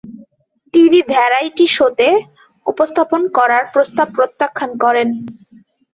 [0.73, 2.09] TV variety শোতে
[2.65, 5.07] উপস্থাপন করার প্রস্তাব প্রত্যাখ্যান করেন।